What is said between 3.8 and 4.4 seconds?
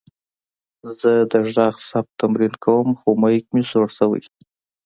شوې.